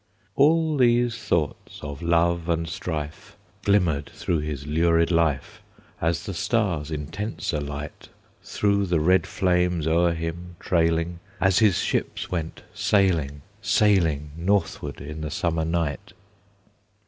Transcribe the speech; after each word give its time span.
All 0.35 0.77
these 0.77 1.15
thoughts 1.15 1.77
of 1.83 2.01
love 2.01 2.49
and 2.49 2.67
strife 2.67 3.37
Glimmered 3.61 4.07
through 4.09 4.39
his 4.39 4.65
lurid 4.65 5.11
life, 5.11 5.61
As 6.01 6.25
the 6.25 6.33
stars' 6.33 6.89
intenser 6.89 7.59
light 7.59 8.09
Through 8.41 8.87
the 8.87 8.99
red 8.99 9.27
flames 9.27 9.85
o'er 9.85 10.15
him 10.15 10.55
trailing, 10.59 11.19
As 11.39 11.59
his 11.59 11.77
ships 11.77 12.31
went 12.31 12.63
sailing, 12.73 13.43
sailing, 13.61 14.31
Northward 14.35 15.01
in 15.01 15.21
the 15.21 15.29
summer 15.29 15.65
night. 15.65 16.13